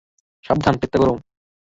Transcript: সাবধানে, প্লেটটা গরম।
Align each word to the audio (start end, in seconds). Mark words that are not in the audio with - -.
সাবধানে, 0.43 0.77
প্লেটটা 0.79 0.97
গরম। 1.01 1.17